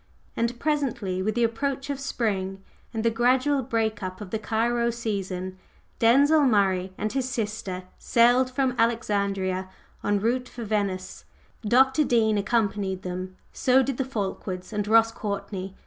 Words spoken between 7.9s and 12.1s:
sailed from Alexandria en route for Venice. Dr.